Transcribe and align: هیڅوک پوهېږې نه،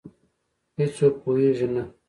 هیڅوک 0.77 1.13
پوهېږې 1.23 1.67
نه، 1.73 1.83